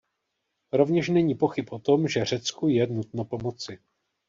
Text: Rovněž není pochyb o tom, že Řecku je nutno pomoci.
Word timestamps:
Rovněž 0.73 1.09
není 1.09 1.35
pochyb 1.35 1.65
o 1.69 1.79
tom, 1.79 2.07
že 2.07 2.25
Řecku 2.25 2.67
je 2.67 2.87
nutno 2.87 3.25
pomoci. 3.25 3.77